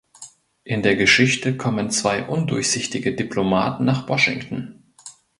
In 0.63 0.81
der 0.81 0.95
Geschichte 0.95 1.55
kommen 1.57 1.91
zwei 1.91 2.23
undurchsichtige 2.27 3.13
Diplomaten 3.13 3.85
nach 3.85 4.09
Washington. 4.09 4.83